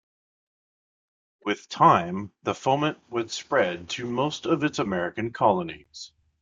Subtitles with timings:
[1.45, 6.11] With time the foment would spread to most of its American Colonies.